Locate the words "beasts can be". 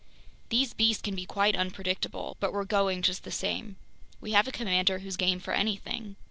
0.73-1.27